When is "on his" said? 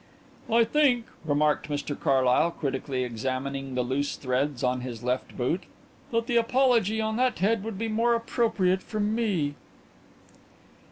4.63-5.03